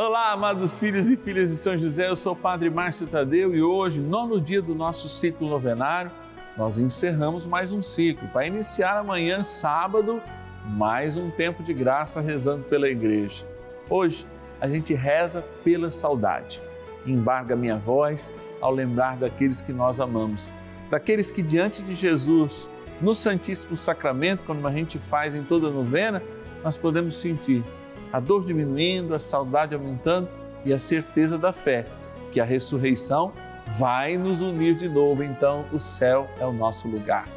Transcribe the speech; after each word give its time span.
Olá, 0.00 0.30
amados 0.30 0.78
filhos 0.78 1.10
e 1.10 1.16
filhas 1.16 1.50
de 1.50 1.56
São 1.56 1.76
José, 1.76 2.08
eu 2.08 2.14
sou 2.14 2.32
o 2.32 2.36
Padre 2.36 2.70
Márcio 2.70 3.04
Tadeu 3.08 3.52
e 3.52 3.60
hoje, 3.60 3.98
nono 4.00 4.40
dia 4.40 4.62
do 4.62 4.72
nosso 4.72 5.08
ciclo 5.08 5.50
novenário, 5.50 6.12
nós 6.56 6.78
encerramos 6.78 7.46
mais 7.46 7.72
um 7.72 7.82
ciclo 7.82 8.28
para 8.28 8.46
iniciar 8.46 8.96
amanhã, 8.96 9.42
sábado, 9.42 10.22
mais 10.66 11.16
um 11.16 11.30
tempo 11.30 11.64
de 11.64 11.74
graça 11.74 12.20
rezando 12.20 12.62
pela 12.62 12.88
igreja. 12.88 13.44
Hoje 13.90 14.24
a 14.60 14.68
gente 14.68 14.94
reza 14.94 15.44
pela 15.64 15.90
saudade. 15.90 16.62
Embarga 17.04 17.56
minha 17.56 17.76
voz 17.76 18.32
ao 18.60 18.72
lembrar 18.72 19.16
daqueles 19.16 19.60
que 19.60 19.72
nós 19.72 19.98
amamos, 19.98 20.52
daqueles 20.88 21.32
que 21.32 21.42
diante 21.42 21.82
de 21.82 21.96
Jesus, 21.96 22.70
no 23.00 23.12
Santíssimo 23.12 23.76
Sacramento, 23.76 24.44
como 24.46 24.64
a 24.64 24.70
gente 24.70 24.96
faz 24.96 25.34
em 25.34 25.42
toda 25.42 25.68
novena, 25.70 26.22
nós 26.62 26.76
podemos 26.76 27.16
sentir 27.16 27.64
a 28.12 28.20
dor 28.20 28.44
diminuindo, 28.44 29.14
a 29.14 29.18
saudade 29.18 29.74
aumentando 29.74 30.28
e 30.64 30.72
a 30.72 30.78
certeza 30.78 31.38
da 31.38 31.52
fé, 31.52 31.86
que 32.32 32.40
a 32.40 32.44
ressurreição 32.44 33.32
vai 33.78 34.16
nos 34.16 34.40
unir 34.40 34.74
de 34.74 34.88
novo, 34.88 35.22
então 35.22 35.64
o 35.72 35.78
céu 35.78 36.28
é 36.40 36.46
o 36.46 36.52
nosso 36.52 36.88
lugar. 36.88 37.28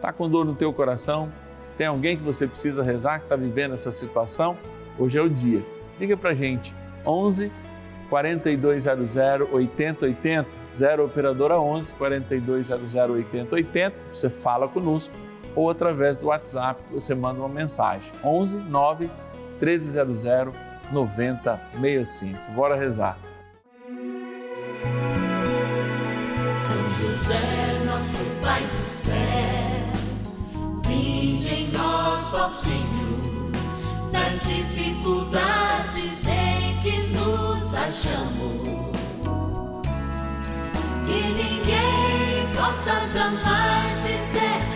Tá 0.00 0.12
com 0.12 0.28
dor 0.28 0.44
no 0.44 0.54
teu 0.54 0.72
coração? 0.72 1.30
Tem 1.76 1.86
alguém 1.86 2.16
que 2.16 2.22
você 2.22 2.46
precisa 2.46 2.82
rezar 2.82 3.18
que 3.18 3.24
está 3.24 3.36
vivendo 3.36 3.74
essa 3.74 3.90
situação? 3.90 4.56
Hoje 4.98 5.18
é 5.18 5.22
o 5.22 5.28
dia. 5.28 5.64
Liga 5.98 6.16
para 6.16 6.34
gente, 6.34 6.74
11 7.04 7.50
4200 8.08 9.16
8080, 9.52 10.48
0 10.72 11.04
operadora 11.04 11.60
11 11.60 11.94
4200 11.94 12.94
8080. 12.94 13.96
Você 14.10 14.30
fala 14.30 14.68
conosco 14.68 15.14
ou 15.54 15.70
através 15.70 16.16
do 16.16 16.26
WhatsApp 16.26 16.80
você 16.92 17.14
manda 17.14 17.40
uma 17.40 17.48
mensagem, 17.48 18.12
11 18.22 18.58
9 18.58 19.10
1300 19.60 20.66
9065. 20.92 22.38
Bora 22.54 22.76
rezar. 22.76 23.18
São 26.60 26.90
José, 26.98 27.84
nosso 27.84 28.24
Pai 28.42 28.62
do 28.62 28.88
céu, 28.88 29.14
vinde 30.86 31.48
em 31.54 31.68
nós, 31.72 32.34
ó 32.34 32.50
Senhor, 32.50 33.52
nas 34.12 34.42
dificuldades 34.46 36.26
em 36.26 36.82
que 36.82 36.96
nos 37.08 37.74
achamos. 37.74 38.86
Que 41.04 41.20
ninguém 41.34 42.54
possa 42.54 43.06
jamais 43.12 44.02
dizer 44.02 44.75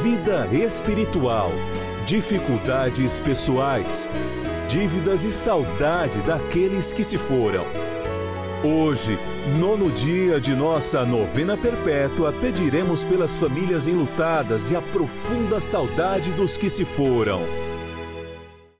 vida 0.00 0.46
espiritual, 0.46 1.50
dificuldades 2.06 3.20
pessoais, 3.20 4.08
dívidas 4.66 5.24
e 5.24 5.30
saudade 5.30 6.20
daqueles 6.22 6.92
que 6.94 7.04
se 7.04 7.18
foram. 7.18 7.64
Hoje, 8.64 9.18
nono 9.58 9.90
dia 9.90 10.40
de 10.40 10.56
nossa 10.56 11.04
novena 11.04 11.58
perpétua, 11.58 12.32
pediremos 12.32 13.04
pelas 13.04 13.36
famílias 13.36 13.86
enlutadas 13.86 14.70
e 14.70 14.76
a 14.76 14.80
profunda 14.80 15.60
saudade 15.60 16.32
dos 16.32 16.56
que 16.56 16.70
se 16.70 16.84
foram. 16.84 17.40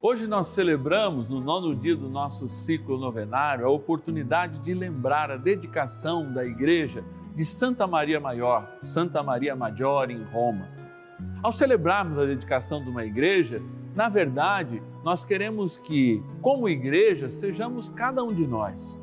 Hoje 0.00 0.27
nós 0.27 0.49
celebramos, 0.49 1.29
no 1.29 1.41
nono 1.41 1.77
dia 1.77 1.94
do 1.94 2.09
nosso 2.09 2.49
ciclo 2.49 2.99
novenário, 2.99 3.67
a 3.67 3.71
oportunidade 3.71 4.59
de 4.61 4.73
lembrar 4.73 5.31
a 5.31 5.37
dedicação 5.37 6.33
da 6.33 6.44
igreja 6.44 7.05
de 7.34 7.44
Santa 7.44 7.87
Maria 7.87 8.19
Maior, 8.19 8.79
Santa 8.81 9.23
Maria 9.23 9.55
Maggiore 9.55 10.12
em 10.15 10.25
Roma. 10.25 10.81
Ao 11.43 11.53
celebrarmos 11.53 12.19
a 12.19 12.25
dedicação 12.25 12.83
de 12.83 12.91
uma 12.91 13.05
igreja, 13.05 13.62
na 13.94 14.09
verdade, 14.09 14.83
nós 15.05 15.25
queremos 15.25 15.77
que, 15.77 16.22
como 16.41 16.69
igreja, 16.69 17.31
sejamos 17.31 17.91
cada 17.91 18.22
um 18.22 18.33
de 18.33 18.47
nós 18.47 19.03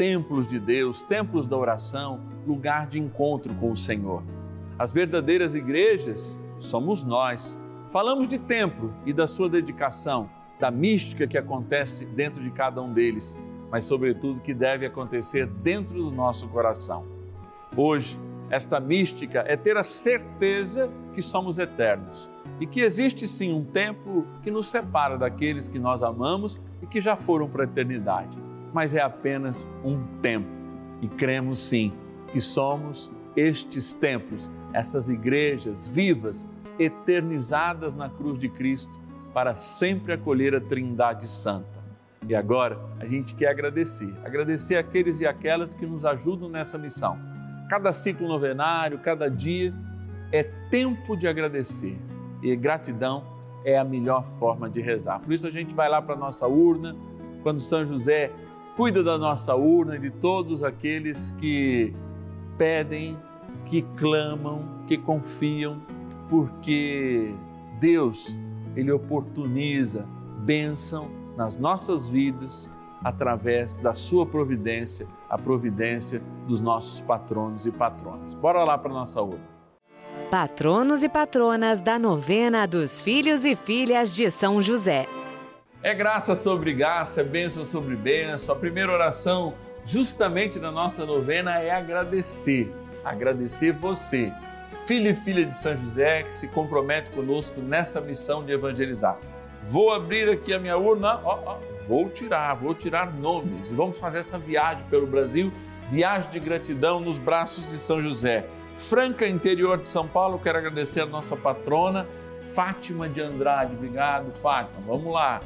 templos 0.00 0.48
de 0.48 0.58
Deus, 0.58 1.02
templos 1.02 1.46
da 1.46 1.58
oração, 1.58 2.22
lugar 2.46 2.86
de 2.86 2.98
encontro 2.98 3.54
com 3.56 3.70
o 3.70 3.76
Senhor. 3.76 4.22
As 4.78 4.90
verdadeiras 4.90 5.54
igrejas 5.54 6.40
somos 6.58 7.04
nós. 7.04 7.60
Falamos 7.90 8.26
de 8.26 8.38
templo 8.38 8.94
e 9.04 9.12
da 9.12 9.26
sua 9.26 9.46
dedicação, 9.46 10.30
da 10.58 10.70
mística 10.70 11.26
que 11.26 11.36
acontece 11.36 12.06
dentro 12.06 12.42
de 12.42 12.50
cada 12.50 12.80
um 12.80 12.94
deles, 12.94 13.38
mas, 13.70 13.84
sobretudo, 13.84 14.40
que 14.40 14.54
deve 14.54 14.86
acontecer 14.86 15.46
dentro 15.46 16.02
do 16.02 16.10
nosso 16.10 16.48
coração. 16.48 17.04
Hoje, 17.76 18.18
esta 18.50 18.80
mística 18.80 19.44
é 19.46 19.56
ter 19.56 19.76
a 19.76 19.84
certeza 19.84 20.90
que 21.14 21.22
somos 21.22 21.56
eternos 21.56 22.28
e 22.58 22.66
que 22.66 22.80
existe 22.80 23.28
sim 23.28 23.54
um 23.54 23.64
tempo 23.64 24.26
que 24.42 24.50
nos 24.50 24.66
separa 24.66 25.16
daqueles 25.16 25.68
que 25.68 25.78
nós 25.78 26.02
amamos 26.02 26.60
e 26.82 26.86
que 26.86 27.00
já 27.00 27.14
foram 27.14 27.48
para 27.48 27.62
a 27.62 27.64
eternidade. 27.64 28.36
Mas 28.72 28.92
é 28.92 29.00
apenas 29.00 29.68
um 29.84 30.02
tempo 30.20 30.48
e 31.00 31.06
cremos 31.06 31.60
sim 31.60 31.92
que 32.26 32.40
somos 32.40 33.10
estes 33.36 33.94
templos, 33.94 34.50
essas 34.72 35.08
igrejas 35.08 35.86
vivas, 35.86 36.46
eternizadas 36.78 37.94
na 37.94 38.08
cruz 38.08 38.38
de 38.38 38.48
Cristo 38.48 39.00
para 39.32 39.54
sempre 39.54 40.12
acolher 40.12 40.56
a 40.56 40.60
Trindade 40.60 41.28
Santa. 41.28 41.80
E 42.28 42.34
agora 42.34 42.78
a 42.98 43.06
gente 43.06 43.34
quer 43.34 43.48
agradecer, 43.48 44.12
agradecer 44.24 44.76
aqueles 44.76 45.20
e 45.20 45.26
aquelas 45.26 45.74
que 45.74 45.86
nos 45.86 46.04
ajudam 46.04 46.48
nessa 46.48 46.76
missão 46.76 47.29
Cada 47.70 47.92
ciclo 47.92 48.26
novenário, 48.26 48.98
cada 48.98 49.30
dia 49.30 49.72
é 50.32 50.42
tempo 50.42 51.16
de 51.16 51.28
agradecer. 51.28 51.96
E 52.42 52.56
gratidão 52.56 53.22
é 53.64 53.78
a 53.78 53.84
melhor 53.84 54.24
forma 54.24 54.68
de 54.68 54.80
rezar. 54.80 55.20
Por 55.20 55.32
isso 55.32 55.46
a 55.46 55.52
gente 55.52 55.72
vai 55.72 55.88
lá 55.88 56.02
para 56.02 56.16
a 56.16 56.18
nossa 56.18 56.48
urna, 56.48 56.96
quando 57.44 57.60
São 57.60 57.86
José 57.86 58.32
cuida 58.76 59.04
da 59.04 59.16
nossa 59.16 59.54
urna 59.54 59.94
e 59.94 60.00
de 60.00 60.10
todos 60.10 60.64
aqueles 60.64 61.30
que 61.38 61.94
pedem, 62.58 63.16
que 63.66 63.82
clamam, 63.96 64.82
que 64.88 64.98
confiam, 64.98 65.80
porque 66.28 67.32
Deus, 67.78 68.36
Ele 68.74 68.90
oportuniza 68.90 70.08
bênção 70.40 71.08
nas 71.36 71.56
nossas 71.56 72.08
vidas 72.08 72.72
através 73.04 73.76
da 73.76 73.94
sua 73.94 74.26
providência, 74.26 75.06
a 75.30 75.38
providência 75.38 76.20
dos 76.46 76.60
nossos 76.60 77.00
patronos 77.00 77.64
e 77.64 77.70
patronas. 77.70 78.34
Bora 78.34 78.64
lá 78.64 78.76
para 78.76 78.92
nossa 78.92 79.22
urna. 79.22 79.48
Patronos 80.28 81.02
e 81.04 81.08
patronas 81.08 81.80
da 81.80 81.98
novena 81.98 82.66
dos 82.66 83.00
filhos 83.00 83.44
e 83.44 83.54
filhas 83.54 84.14
de 84.14 84.30
São 84.30 84.60
José. 84.60 85.06
É 85.82 85.94
graça 85.94 86.36
sobre 86.36 86.74
graça, 86.74 87.20
é 87.20 87.24
bênção 87.24 87.64
sobre 87.64 87.96
bênção. 87.96 88.54
A 88.54 88.58
primeira 88.58 88.92
oração, 88.92 89.54
justamente 89.86 90.58
da 90.58 90.70
nossa 90.70 91.06
novena, 91.06 91.58
é 91.58 91.70
agradecer. 91.70 92.70
Agradecer 93.04 93.72
você, 93.72 94.32
filho 94.84 95.10
e 95.10 95.14
filha 95.14 95.46
de 95.46 95.56
São 95.56 95.76
José, 95.76 96.24
que 96.24 96.34
se 96.34 96.48
compromete 96.48 97.10
conosco 97.10 97.60
nessa 97.60 98.00
missão 98.00 98.44
de 98.44 98.52
evangelizar. 98.52 99.18
Vou 99.62 99.92
abrir 99.92 100.28
aqui 100.28 100.52
a 100.52 100.58
minha 100.58 100.76
urna, 100.76 101.20
ó, 101.24 101.38
ó, 101.46 101.56
vou 101.90 102.08
tirar, 102.08 102.54
vou 102.54 102.72
tirar 102.72 103.12
nomes 103.12 103.68
e 103.68 103.74
vamos 103.74 103.98
fazer 103.98 104.20
essa 104.20 104.38
viagem 104.38 104.86
pelo 104.86 105.08
Brasil, 105.08 105.52
viagem 105.90 106.30
de 106.30 106.38
gratidão 106.38 107.00
nos 107.00 107.18
braços 107.18 107.68
de 107.68 107.78
São 107.78 108.00
José. 108.00 108.46
Franca, 108.76 109.26
interior 109.26 109.76
de 109.76 109.88
São 109.88 110.06
Paulo, 110.06 110.38
quero 110.38 110.58
agradecer 110.58 111.00
a 111.00 111.06
nossa 111.06 111.36
patrona, 111.36 112.06
Fátima 112.54 113.08
de 113.08 113.20
Andrade. 113.20 113.74
Obrigado, 113.74 114.30
Fátima. 114.30 114.84
Vamos 114.86 115.12
lá. 115.12 115.40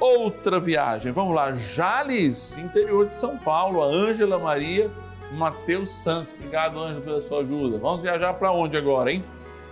outra 0.00 0.58
viagem. 0.58 1.12
Vamos 1.12 1.36
lá, 1.36 1.52
Jales, 1.52 2.58
interior 2.58 3.06
de 3.06 3.14
São 3.14 3.38
Paulo, 3.38 3.80
a 3.80 3.86
Ângela 3.86 4.40
Maria 4.40 4.90
Mateus 5.30 5.90
Santos. 5.90 6.34
Obrigado, 6.34 6.80
Ângela, 6.80 7.00
pela 7.00 7.20
sua 7.20 7.42
ajuda. 7.42 7.78
Vamos 7.78 8.02
viajar 8.02 8.34
para 8.34 8.50
onde 8.50 8.76
agora, 8.76 9.12
hein? 9.12 9.24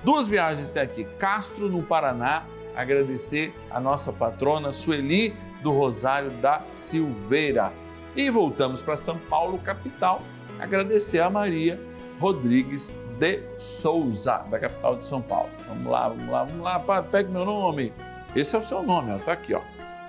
Duas 0.05 0.29
viagens 0.29 0.71
até 0.71 0.83
aqui. 0.83 1.05
Castro, 1.19 1.69
no 1.69 1.83
Paraná, 1.83 2.44
agradecer 2.77 3.53
a 3.69 3.81
nossa 3.81 4.12
patrona 4.12 4.71
Sueli 4.71 5.35
do 5.62 5.72
Rosário 5.72 6.31
da 6.31 6.62
Silveira. 6.72 7.72
E 8.16 8.31
voltamos 8.31 8.82
para 8.82 8.96
São 8.96 9.19
Paulo, 9.19 9.58
capital, 9.58 10.22
agradecer 10.58 11.20
a 11.20 11.31
Maria 11.31 11.81
Rodrigues 12.20 12.93
de 13.19 13.40
Souza, 13.56 14.38
da 14.50 14.58
capital 14.58 14.96
de 14.96 15.05
São 15.05 15.20
Paulo. 15.20 15.50
Vamos 15.69 15.87
lá, 15.90 16.08
vamos 16.08 16.31
lá, 16.31 16.44
vamos 16.44 16.62
lá, 16.62 17.02
pegue 17.02 17.31
meu 17.31 17.44
nome. 17.44 17.93
Esse 18.34 18.56
é 18.56 18.58
o 18.58 18.62
seu 18.62 18.82
nome, 18.82 19.12
ó, 19.12 19.19
tá 19.19 19.32
aqui, 19.32 19.55
ó. 19.55 19.60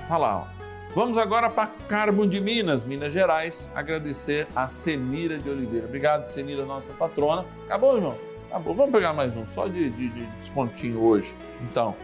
Tá 0.08 0.18
lá, 0.18 0.38
ó. 0.38 0.60
Vamos 0.96 1.20
agora 1.20 1.52
para 1.52 1.68
Carmo 1.88 2.28
de 2.28 2.42
Minas, 2.42 2.84
Minas 2.84 3.14
Gerais, 3.14 3.72
agradecer 3.76 4.48
a 4.56 4.68
Senira 4.68 5.38
de 5.38 5.48
Oliveira. 5.48 5.86
Obrigado, 5.86 6.26
Senira, 6.26 6.66
nossa 6.66 6.92
patrona. 6.94 7.46
Acabou, 7.66 7.96
irmão? 7.96 8.16
Acabou. 8.50 8.74
Vamos 8.74 8.92
pegar 8.92 9.14
mais 9.14 9.38
um, 9.38 9.46
só 9.46 9.68
de, 9.68 9.90
de, 9.92 10.10
de 10.10 10.26
descontinho 10.38 11.00
hoje. 11.04 11.36
Então, 11.62 11.96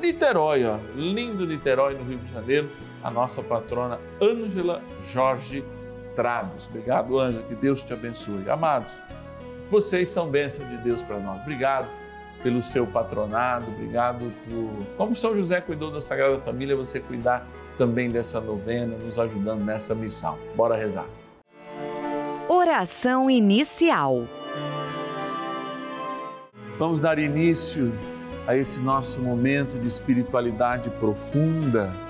Niterói, 0.00 0.64
ó, 0.64 0.78
lindo 0.94 1.46
Niterói, 1.46 1.94
no 1.94 2.04
Rio 2.04 2.18
de 2.18 2.32
Janeiro, 2.32 2.70
a 3.02 3.10
nossa 3.10 3.42
patrona 3.42 3.98
Ângela 4.20 4.82
Jorge 5.12 5.64
Trados. 6.14 6.66
Obrigado, 6.66 7.18
Ângela, 7.18 7.44
que 7.44 7.54
Deus 7.54 7.82
te 7.82 7.92
abençoe. 7.92 8.48
Amados, 8.50 9.02
vocês 9.70 10.08
são 10.08 10.28
bênção 10.28 10.66
de 10.68 10.76
Deus 10.78 11.02
para 11.02 11.18
nós. 11.18 11.40
Obrigado 11.40 11.88
pelo 12.42 12.62
seu 12.62 12.86
patronado, 12.86 13.70
obrigado 13.70 14.32
por. 14.44 14.96
Como 14.96 15.14
São 15.14 15.36
José 15.36 15.60
cuidou 15.60 15.90
da 15.90 16.00
Sagrada 16.00 16.38
Família, 16.38 16.74
você 16.74 16.98
cuidar 16.98 17.46
também 17.76 18.10
dessa 18.10 18.40
novena, 18.40 18.96
nos 18.96 19.18
ajudando 19.18 19.62
nessa 19.62 19.94
missão. 19.94 20.38
Bora 20.56 20.76
rezar. 20.76 21.06
Oração 22.48 23.30
inicial. 23.30 24.24
Vamos 26.78 26.98
dar 26.98 27.18
início 27.18 27.92
a 28.46 28.56
esse 28.56 28.80
nosso 28.80 29.20
momento 29.20 29.78
de 29.78 29.86
espiritualidade 29.86 30.88
profunda 30.90 31.92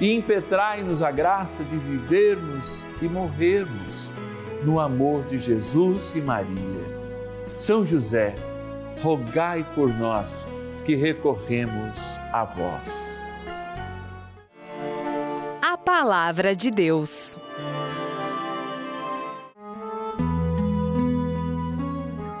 e 0.00 0.14
impetrai-nos 0.14 1.02
a 1.02 1.10
graça 1.10 1.64
de 1.64 1.76
vivermos 1.76 2.86
e 3.02 3.08
morrermos 3.08 4.10
no 4.64 4.78
amor 4.78 5.24
de 5.24 5.38
Jesus 5.38 6.14
e 6.14 6.20
Maria. 6.20 6.98
São 7.58 7.84
José, 7.84 8.34
rogai 9.02 9.64
por 9.74 9.88
nós 9.88 10.46
que 10.84 10.94
recorremos 10.94 12.18
a 12.32 12.44
vós. 12.44 13.18
A 15.60 15.76
Palavra 15.76 16.54
de 16.54 16.70
Deus. 16.70 17.38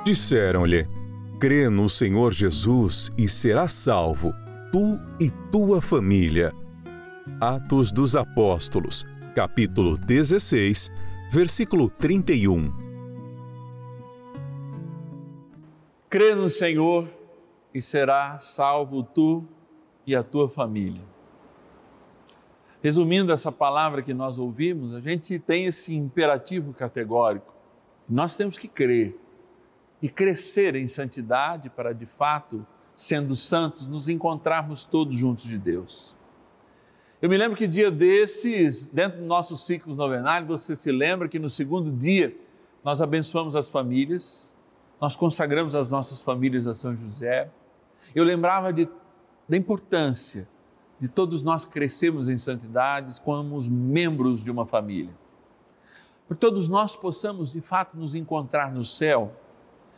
Disseram-lhe: 0.04 0.88
Crê 1.38 1.68
no 1.68 1.88
Senhor 1.88 2.32
Jesus 2.32 3.12
e 3.18 3.28
serás 3.28 3.72
salvo, 3.72 4.32
tu 4.72 4.98
e 5.20 5.30
tua 5.52 5.80
família. 5.80 6.52
Atos 7.40 7.92
dos 7.92 8.16
Apóstolos, 8.16 9.06
capítulo 9.32 9.96
16, 9.96 10.90
versículo 11.30 11.88
31. 11.88 12.72
Crê 16.10 16.34
no 16.34 16.48
Senhor 16.50 17.08
e 17.72 17.80
será 17.80 18.38
salvo 18.38 19.04
tu 19.04 19.44
e 20.04 20.16
a 20.16 20.24
tua 20.24 20.48
família. 20.48 21.02
Resumindo 22.82 23.32
essa 23.32 23.52
palavra 23.52 24.02
que 24.02 24.12
nós 24.12 24.36
ouvimos, 24.36 24.92
a 24.92 25.00
gente 25.00 25.38
tem 25.38 25.66
esse 25.66 25.94
imperativo 25.94 26.72
categórico. 26.72 27.54
Nós 28.08 28.36
temos 28.36 28.58
que 28.58 28.66
crer 28.66 29.16
e 30.02 30.08
crescer 30.08 30.74
em 30.74 30.88
santidade 30.88 31.70
para, 31.70 31.92
de 31.92 32.06
fato, 32.06 32.66
sendo 32.96 33.36
santos, 33.36 33.86
nos 33.86 34.08
encontrarmos 34.08 34.82
todos 34.82 35.16
juntos 35.16 35.44
de 35.44 35.56
Deus. 35.56 36.17
Eu 37.20 37.28
me 37.28 37.36
lembro 37.36 37.56
que 37.56 37.66
dia 37.66 37.90
desses, 37.90 38.86
dentro 38.86 39.18
do 39.18 39.24
nosso 39.24 39.56
ciclo 39.56 39.92
novenário, 39.96 40.46
você 40.46 40.76
se 40.76 40.92
lembra 40.92 41.28
que 41.28 41.36
no 41.36 41.48
segundo 41.48 41.90
dia 41.90 42.32
nós 42.84 43.02
abençoamos 43.02 43.56
as 43.56 43.68
famílias, 43.68 44.54
nós 45.00 45.16
consagramos 45.16 45.74
as 45.74 45.90
nossas 45.90 46.22
famílias 46.22 46.68
a 46.68 46.74
São 46.74 46.94
José. 46.94 47.50
Eu 48.14 48.22
lembrava 48.22 48.72
de, 48.72 48.88
da 49.48 49.56
importância 49.56 50.46
de 51.00 51.08
todos 51.08 51.42
nós 51.42 51.64
crescermos 51.64 52.28
em 52.28 52.38
santidades 52.38 53.18
como 53.18 53.56
os 53.56 53.66
membros 53.66 54.40
de 54.40 54.50
uma 54.52 54.64
família. 54.64 55.12
Por 56.28 56.36
todos 56.36 56.68
nós 56.68 56.94
possamos, 56.94 57.52
de 57.52 57.60
fato, 57.60 57.96
nos 57.96 58.14
encontrar 58.14 58.70
no 58.70 58.84
céu, 58.84 59.32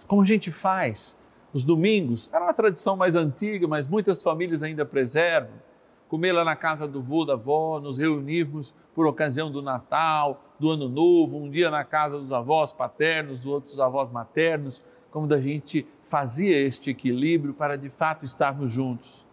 como 0.06 0.22
a 0.22 0.26
gente 0.26 0.50
faz 0.50 1.18
nos 1.52 1.64
domingos. 1.64 2.30
Era 2.32 2.44
uma 2.44 2.54
tradição 2.54 2.96
mais 2.96 3.14
antiga, 3.14 3.68
mas 3.68 3.86
muitas 3.86 4.22
famílias 4.22 4.62
ainda 4.62 4.86
preservam 4.86 5.68
comer 6.10 6.32
lá 6.32 6.44
na 6.44 6.56
casa 6.56 6.88
do 6.88 7.00
vô, 7.00 7.24
da 7.24 7.34
avó, 7.34 7.78
nos 7.78 7.96
reunirmos 7.96 8.74
por 8.92 9.06
ocasião 9.06 9.48
do 9.48 9.62
Natal, 9.62 10.42
do 10.58 10.68
Ano 10.68 10.88
Novo, 10.88 11.38
um 11.38 11.48
dia 11.48 11.70
na 11.70 11.84
casa 11.84 12.18
dos 12.18 12.32
avós 12.32 12.72
paternos, 12.72 13.38
dos 13.38 13.52
outros 13.52 13.78
avós 13.78 14.10
maternos, 14.10 14.82
como 15.12 15.28
da 15.28 15.40
gente 15.40 15.86
fazia 16.02 16.60
este 16.60 16.90
equilíbrio 16.90 17.54
para 17.54 17.78
de 17.78 17.88
fato 17.88 18.24
estarmos 18.24 18.72
juntos. 18.72 19.24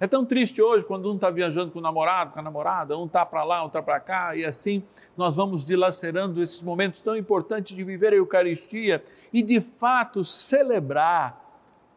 É 0.00 0.06
tão 0.06 0.24
triste 0.24 0.62
hoje 0.62 0.82
quando 0.86 1.12
um 1.12 1.14
está 1.14 1.28
viajando 1.28 1.70
com 1.70 1.78
o 1.78 1.82
namorado, 1.82 2.32
com 2.32 2.38
a 2.38 2.42
namorada, 2.42 2.96
um 2.96 3.04
está 3.04 3.24
para 3.26 3.44
lá, 3.44 3.62
um 3.62 3.66
está 3.66 3.82
para 3.82 4.00
cá, 4.00 4.34
e 4.34 4.46
assim 4.46 4.82
nós 5.18 5.36
vamos 5.36 5.62
dilacerando 5.62 6.40
esses 6.40 6.62
momentos 6.62 7.02
tão 7.02 7.14
importantes 7.14 7.76
de 7.76 7.84
viver 7.84 8.14
a 8.14 8.16
Eucaristia 8.16 9.04
e 9.30 9.42
de 9.42 9.60
fato 9.60 10.24
celebrar 10.24 11.44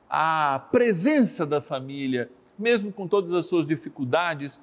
a 0.10 0.68
presença 0.70 1.46
da 1.46 1.62
família, 1.62 2.30
mesmo 2.58 2.92
com 2.92 3.08
todas 3.08 3.34
as 3.34 3.46
suas 3.46 3.66
dificuldades, 3.66 4.60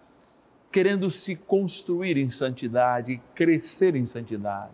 querendo 0.71 1.09
se 1.11 1.37
construir 1.37 2.17
em 2.17 2.31
santidade, 2.31 3.21
crescer 3.35 3.95
em 3.95 4.07
santidade. 4.07 4.73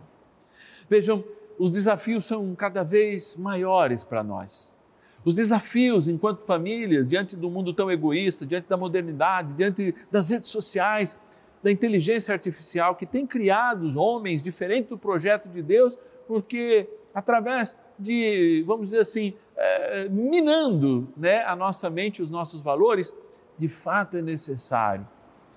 Vejam, 0.89 1.23
os 1.59 1.69
desafios 1.71 2.25
são 2.25 2.55
cada 2.55 2.83
vez 2.83 3.35
maiores 3.35 4.03
para 4.03 4.23
nós. 4.23 4.75
Os 5.23 5.35
desafios 5.35 6.07
enquanto 6.07 6.43
família, 6.43 7.03
diante 7.03 7.35
do 7.35 7.51
mundo 7.51 7.73
tão 7.73 7.91
egoísta, 7.91 8.45
diante 8.45 8.67
da 8.67 8.75
modernidade, 8.75 9.53
diante 9.53 9.93
das 10.11 10.29
redes 10.29 10.49
sociais, 10.49 11.15
da 11.61 11.71
inteligência 11.71 12.33
artificial 12.33 12.95
que 12.95 13.05
tem 13.05 13.27
criado 13.27 13.83
os 13.83 13.95
homens 13.95 14.41
diferente 14.41 14.89
do 14.89 14.97
projeto 14.97 15.47
de 15.47 15.61
Deus, 15.61 15.97
porque 16.27 16.89
através 17.13 17.77
de, 17.99 18.63
vamos 18.65 18.87
dizer 18.87 18.99
assim, 18.99 19.35
é, 19.63 20.09
minando 20.09 21.07
né, 21.15 21.43
a 21.43 21.55
nossa 21.55 21.89
mente, 21.89 22.21
os 22.21 22.29
nossos 22.29 22.61
valores, 22.61 23.13
de 23.57 23.67
fato 23.67 24.17
é 24.17 24.21
necessário 24.21 25.07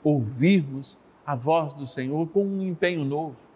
ouvirmos 0.02 0.98
a 1.24 1.34
voz 1.34 1.72
do 1.72 1.86
Senhor 1.86 2.28
com 2.28 2.44
um 2.44 2.62
empenho 2.62 3.02
novo. 3.04 3.48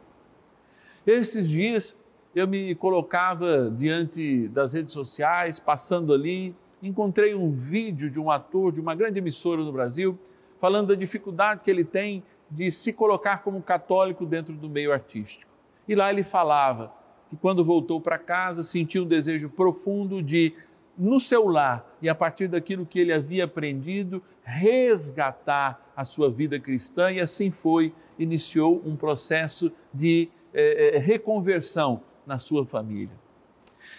Esses 1.06 1.50
dias 1.50 1.94
eu 2.34 2.48
me 2.48 2.74
colocava 2.74 3.70
diante 3.70 4.48
das 4.48 4.72
redes 4.72 4.94
sociais, 4.94 5.60
passando 5.60 6.14
ali, 6.14 6.56
encontrei 6.82 7.34
um 7.34 7.50
vídeo 7.50 8.10
de 8.10 8.18
um 8.18 8.30
ator 8.30 8.72
de 8.72 8.80
uma 8.80 8.94
grande 8.94 9.18
emissora 9.18 9.62
no 9.62 9.72
Brasil, 9.72 10.18
falando 10.58 10.88
da 10.88 10.94
dificuldade 10.94 11.60
que 11.62 11.70
ele 11.70 11.84
tem 11.84 12.22
de 12.50 12.70
se 12.70 12.92
colocar 12.92 13.42
como 13.42 13.60
católico 13.60 14.24
dentro 14.24 14.54
do 14.54 14.68
meio 14.68 14.92
artístico. 14.92 15.50
E 15.86 15.94
lá 15.94 16.10
ele 16.10 16.22
falava 16.22 16.92
que 17.28 17.36
quando 17.36 17.64
voltou 17.64 18.00
para 18.00 18.18
casa 18.18 18.62
sentiu 18.62 19.04
um 19.04 19.06
desejo 19.06 19.48
profundo 19.48 20.22
de, 20.22 20.54
no 20.96 21.20
seu 21.20 21.46
lar 21.46 21.96
e 22.00 22.08
a 22.08 22.14
partir 22.14 22.48
daquilo 22.48 22.86
que 22.86 22.98
ele 22.98 23.12
havia 23.12 23.44
aprendido, 23.44 24.22
resgatar 24.42 25.92
a 25.96 26.04
sua 26.04 26.30
vida 26.30 26.58
cristã 26.58 27.10
e 27.12 27.20
assim 27.20 27.50
foi, 27.50 27.92
iniciou 28.18 28.82
um 28.84 28.96
processo 28.96 29.70
de 29.92 30.28
eh, 30.54 30.98
reconversão 30.98 32.02
na 32.26 32.38
sua 32.38 32.64
família. 32.64 33.16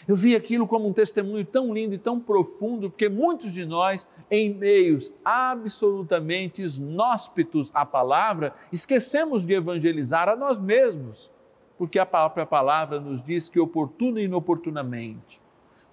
Eu 0.08 0.16
vi 0.16 0.36
aquilo 0.36 0.68
como 0.68 0.88
um 0.88 0.94
testemunho 0.94 1.46
tão 1.46 1.74
lindo 1.74 1.94
e 1.94 1.98
tão 1.98 2.20
profundo, 2.20 2.90
porque 2.90 3.10
muitos 3.10 3.54
de 3.54 3.66
nós, 3.66 4.08
em 4.30 4.54
meios 4.54 5.12
absolutamente 5.24 6.64
inóspitos 6.64 7.72
à 7.74 7.86
palavra, 7.86 8.54
esquecemos 8.72 9.46
de 9.46 9.54
evangelizar 9.54 10.28
a 10.28 10.36
nós 10.36 10.60
mesmos, 10.60 11.32
porque 11.80 11.98
a 11.98 12.06
própria 12.06 12.46
palavra 12.46 13.00
nos 13.00 13.24
diz 13.24 13.48
que 13.48 13.58
oportuna 13.58 14.20
e 14.20 14.26
inoportunamente. 14.26 15.42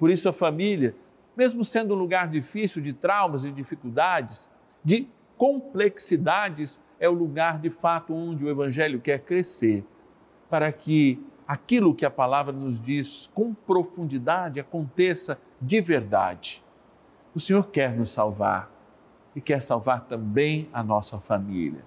Por 0.01 0.11
isso, 0.11 0.29
a 0.29 0.33
família, 0.33 0.97
mesmo 1.37 1.65
sendo 1.65 1.95
um 1.95 1.97
lugar 1.97 2.27
difícil 2.27 2.83
de 2.83 2.93
traumas 2.93 3.45
e 3.45 3.53
dificuldades, 3.53 4.51
de 4.85 5.09
complexidades, 5.39 6.83
é 6.99 7.09
o 7.09 7.13
lugar 7.13 7.61
de 7.61 7.71
fato 7.71 8.13
onde 8.13 8.45
o 8.45 8.51
Evangelho 8.51 9.01
quer 9.01 9.21
crescer, 9.21 9.85
para 10.51 10.73
que 10.73 11.25
aquilo 11.47 11.95
que 11.95 12.05
a 12.05 12.11
palavra 12.11 12.53
nos 12.53 12.81
diz 12.83 13.31
com 13.33 13.55
profundidade 13.55 14.59
aconteça 14.59 15.39
de 15.63 15.81
verdade. 15.81 16.65
O 17.33 17.39
Senhor 17.39 17.69
quer 17.69 17.97
nos 17.97 18.11
salvar 18.11 18.69
e 19.37 19.41
quer 19.41 19.63
salvar 19.63 20.07
também 20.07 20.69
a 20.73 20.83
nossa 20.83 21.21
família. 21.21 21.85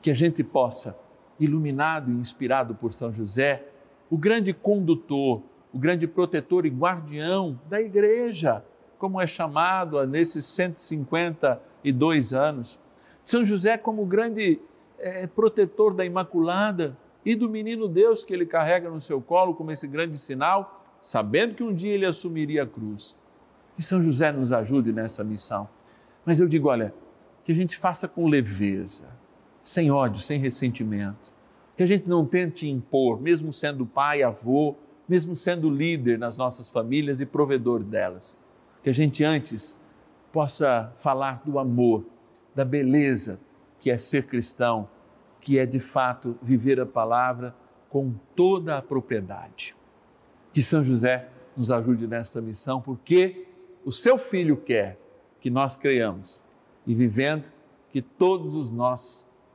Que 0.00 0.12
a 0.12 0.14
gente 0.14 0.44
possa, 0.44 0.96
iluminado 1.38 2.10
e 2.10 2.14
inspirado 2.14 2.74
por 2.74 2.92
São 2.92 3.12
José, 3.12 3.64
o 4.10 4.16
grande 4.16 4.52
condutor, 4.52 5.42
o 5.72 5.78
grande 5.78 6.06
protetor 6.06 6.66
e 6.66 6.70
guardião 6.70 7.60
da 7.68 7.80
igreja, 7.80 8.64
como 8.98 9.20
é 9.20 9.26
chamado 9.26 10.04
nesses 10.06 10.44
152 10.46 12.32
anos. 12.32 12.78
São 13.22 13.44
José 13.44 13.76
como 13.76 14.04
grande 14.06 14.60
é, 14.98 15.26
protetor 15.26 15.94
da 15.94 16.04
Imaculada, 16.04 16.96
e 17.28 17.34
do 17.34 17.46
menino 17.46 17.88
Deus 17.88 18.24
que 18.24 18.32
ele 18.32 18.46
carrega 18.46 18.88
no 18.88 19.00
seu 19.02 19.20
colo 19.20 19.54
como 19.54 19.70
esse 19.70 19.86
grande 19.86 20.16
sinal, 20.18 20.82
sabendo 20.98 21.54
que 21.54 21.62
um 21.62 21.74
dia 21.74 21.92
ele 21.92 22.06
assumiria 22.06 22.62
a 22.62 22.66
cruz. 22.66 23.18
Que 23.76 23.82
São 23.82 24.00
José 24.00 24.32
nos 24.32 24.50
ajude 24.50 24.92
nessa 24.94 25.22
missão. 25.22 25.68
Mas 26.24 26.40
eu 26.40 26.48
digo, 26.48 26.68
olha, 26.68 26.94
que 27.44 27.52
a 27.52 27.54
gente 27.54 27.76
faça 27.76 28.08
com 28.08 28.26
leveza, 28.26 29.08
sem 29.62 29.90
ódio, 29.90 30.20
sem 30.20 30.38
ressentimento. 30.38 31.32
Que 31.76 31.82
a 31.82 31.86
gente 31.86 32.08
não 32.08 32.24
tente 32.24 32.68
impor, 32.68 33.20
mesmo 33.20 33.52
sendo 33.52 33.86
pai, 33.86 34.22
avô, 34.22 34.74
mesmo 35.08 35.34
sendo 35.34 35.70
líder 35.70 36.18
nas 36.18 36.36
nossas 36.36 36.68
famílias 36.68 37.20
e 37.20 37.26
provedor 37.26 37.82
delas. 37.82 38.36
Que 38.82 38.90
a 38.90 38.94
gente 38.94 39.24
antes 39.24 39.78
possa 40.32 40.92
falar 40.98 41.42
do 41.44 41.58
amor, 41.58 42.04
da 42.54 42.64
beleza 42.64 43.38
que 43.80 43.90
é 43.90 43.96
ser 43.96 44.26
cristão 44.26 44.88
que 45.40 45.58
é 45.58 45.66
de 45.66 45.80
fato 45.80 46.36
viver 46.42 46.80
a 46.80 46.86
palavra 46.86 47.54
com 47.88 48.14
toda 48.34 48.76
a 48.76 48.82
propriedade. 48.82 49.74
Que 50.52 50.62
São 50.62 50.82
José 50.82 51.28
nos 51.56 51.70
ajude 51.70 52.06
nesta 52.06 52.40
missão, 52.40 52.80
porque 52.80 53.46
o 53.84 53.92
seu 53.92 54.18
filho 54.18 54.56
quer 54.56 54.98
que 55.40 55.50
nós 55.50 55.76
creiamos 55.76 56.44
e 56.86 56.94
vivendo 56.94 57.50
que 57.90 58.02
todos 58.02 58.54
os 58.54 58.70
nossos 58.70 59.26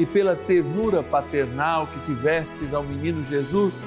e 0.00 0.06
pela 0.06 0.34
ternura 0.34 1.02
paternal 1.02 1.86
que 1.86 2.00
tivestes 2.06 2.72
ao 2.72 2.82
menino 2.82 3.22
Jesus, 3.22 3.86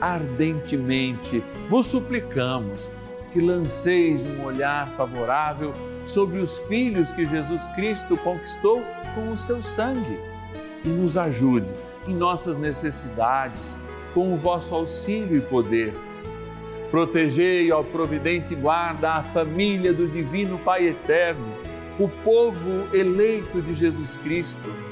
ardentemente 0.00 1.40
vos 1.68 1.86
suplicamos 1.86 2.90
que 3.32 3.40
lanceis 3.40 4.26
um 4.26 4.42
olhar 4.42 4.88
favorável 4.96 5.72
sobre 6.04 6.40
os 6.40 6.58
filhos 6.58 7.12
que 7.12 7.24
Jesus 7.24 7.68
Cristo 7.68 8.16
conquistou 8.16 8.82
com 9.14 9.30
o 9.30 9.36
seu 9.36 9.62
sangue 9.62 10.18
e 10.84 10.88
nos 10.88 11.16
ajude 11.16 11.72
em 12.08 12.14
nossas 12.14 12.56
necessidades 12.56 13.78
com 14.12 14.34
o 14.34 14.36
vosso 14.36 14.74
auxílio 14.74 15.38
e 15.38 15.40
poder. 15.40 15.94
Protegei, 16.90 17.70
ao 17.70 17.84
providente 17.84 18.56
guarda, 18.56 19.12
a 19.12 19.22
família 19.22 19.92
do 19.92 20.08
Divino 20.08 20.58
Pai 20.58 20.88
Eterno, 20.88 21.54
o 22.00 22.08
povo 22.08 22.88
eleito 22.92 23.62
de 23.62 23.72
Jesus 23.74 24.16
Cristo. 24.16 24.91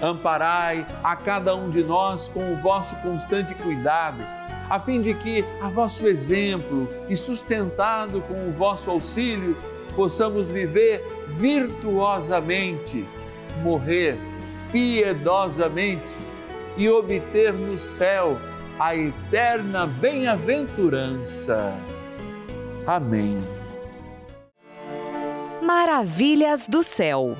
Amparai 0.00 0.86
a 1.02 1.16
cada 1.16 1.54
um 1.56 1.70
de 1.70 1.82
nós 1.82 2.28
com 2.28 2.52
o 2.52 2.56
vosso 2.56 2.94
constante 2.96 3.54
cuidado, 3.54 4.22
a 4.70 4.78
fim 4.78 5.00
de 5.00 5.14
que, 5.14 5.44
a 5.60 5.68
vosso 5.68 6.06
exemplo 6.06 6.88
e 7.08 7.16
sustentado 7.16 8.20
com 8.22 8.48
o 8.48 8.52
vosso 8.52 8.90
auxílio, 8.90 9.56
possamos 9.96 10.46
viver 10.46 11.02
virtuosamente, 11.28 13.04
morrer 13.62 14.16
piedosamente 14.70 16.16
e 16.76 16.88
obter 16.88 17.52
no 17.52 17.76
céu 17.76 18.38
a 18.78 18.94
eterna 18.94 19.86
bem-aventurança. 19.86 21.74
Amém. 22.86 23.42
Maravilhas 25.60 26.66
do 26.68 26.82
céu. 26.82 27.36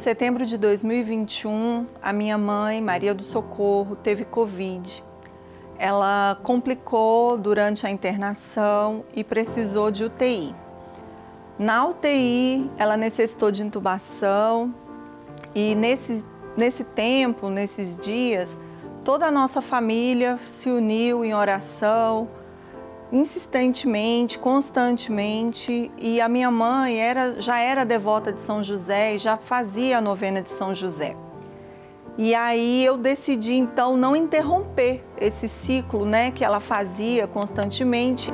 Setembro 0.00 0.46
de 0.46 0.56
2021, 0.56 1.86
a 2.02 2.10
minha 2.10 2.38
mãe, 2.38 2.80
Maria 2.80 3.14
do 3.14 3.22
Socorro, 3.22 3.94
teve 3.94 4.24
Covid. 4.24 5.04
Ela 5.78 6.38
complicou 6.42 7.36
durante 7.36 7.86
a 7.86 7.90
internação 7.90 9.04
e 9.12 9.22
precisou 9.22 9.90
de 9.90 10.04
UTI. 10.04 10.54
Na 11.58 11.86
UTI, 11.86 12.70
ela 12.78 12.96
necessitou 12.96 13.52
de 13.52 13.62
intubação 13.62 14.74
e 15.54 15.74
nesse, 15.74 16.24
nesse 16.56 16.82
tempo, 16.82 17.50
nesses 17.50 17.94
dias, 17.98 18.56
toda 19.04 19.26
a 19.26 19.30
nossa 19.30 19.60
família 19.60 20.38
se 20.46 20.70
uniu 20.70 21.22
em 21.22 21.34
oração, 21.34 22.26
insistentemente, 23.12 24.38
constantemente, 24.38 25.90
e 25.98 26.20
a 26.20 26.28
minha 26.28 26.50
mãe 26.50 26.98
era, 26.98 27.40
já 27.40 27.58
era 27.58 27.84
devota 27.84 28.32
de 28.32 28.40
São 28.40 28.62
José 28.62 29.14
e 29.14 29.18
já 29.18 29.36
fazia 29.36 29.98
a 29.98 30.00
novena 30.00 30.40
de 30.40 30.50
São 30.50 30.74
José. 30.74 31.16
E 32.16 32.34
aí 32.34 32.84
eu 32.84 32.96
decidi 32.96 33.54
então 33.54 33.96
não 33.96 34.14
interromper 34.14 35.02
esse 35.18 35.48
ciclo, 35.48 36.04
né, 36.04 36.30
que 36.30 36.44
ela 36.44 36.60
fazia 36.60 37.26
constantemente. 37.26 38.30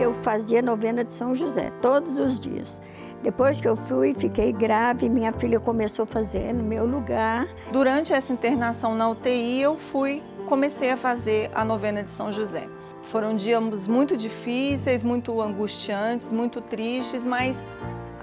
Eu 0.00 0.12
fazia 0.12 0.62
novena 0.62 1.04
de 1.04 1.12
São 1.12 1.34
José 1.34 1.70
todos 1.80 2.16
os 2.16 2.38
dias. 2.38 2.80
Depois 3.22 3.60
que 3.60 3.66
eu 3.66 3.74
fui, 3.74 4.14
fiquei 4.14 4.52
grave, 4.52 5.08
minha 5.08 5.32
filha 5.32 5.58
começou 5.58 6.04
a 6.04 6.06
fazer 6.06 6.52
no 6.52 6.62
meu 6.62 6.86
lugar. 6.86 7.48
Durante 7.72 8.12
essa 8.12 8.32
internação 8.32 8.94
na 8.94 9.08
UTI, 9.10 9.60
eu 9.60 9.76
fui 9.76 10.22
comecei 10.48 10.90
a 10.90 10.96
fazer 10.96 11.50
a 11.54 11.64
novena 11.64 12.02
de 12.02 12.10
São 12.10 12.32
José. 12.32 12.64
Foram 13.02 13.36
dias 13.36 13.86
muito 13.86 14.16
difíceis, 14.16 15.02
muito 15.02 15.40
angustiantes, 15.40 16.32
muito 16.32 16.60
tristes, 16.60 17.24
mas 17.24 17.66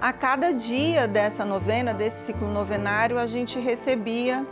a 0.00 0.12
cada 0.12 0.52
dia 0.52 1.06
dessa 1.06 1.44
novena, 1.44 1.94
desse 1.94 2.26
ciclo 2.26 2.48
novenário, 2.48 3.18
a 3.18 3.26
gente 3.26 3.58
recebia 3.58 4.44